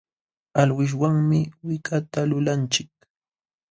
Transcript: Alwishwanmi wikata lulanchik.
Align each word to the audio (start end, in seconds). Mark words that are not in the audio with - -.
Alwishwanmi 0.61 1.39
wikata 1.67 2.19
lulanchik. 2.29 2.89